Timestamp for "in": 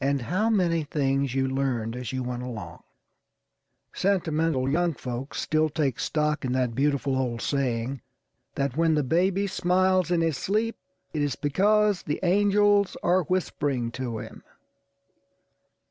6.46-6.52, 10.10-10.22